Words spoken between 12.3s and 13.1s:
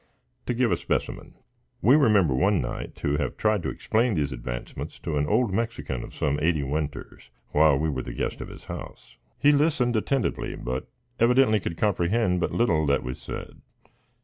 but little that